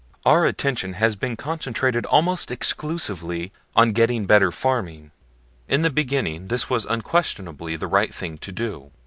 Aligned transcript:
Our 0.25 0.45
attention 0.47 0.93
has 0.93 1.15
been 1.15 1.35
concentrated 1.35 2.07
almost 2.07 2.49
exclusively 2.49 3.51
on 3.75 3.91
getting 3.91 4.25
better 4.25 4.51
farming. 4.51 5.11
In 5.67 5.83
the 5.83 5.91
beginning 5.91 6.47
this 6.47 6.71
was 6.71 6.85
unquestionably 6.85 7.75
the 7.75 7.85
right 7.85 8.11
thing 8.11 8.39
to 8.39 8.51
do. 8.51 8.91